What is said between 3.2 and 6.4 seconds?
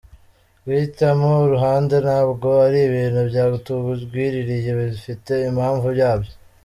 byatugwiririye, bifite impamvu yabyo.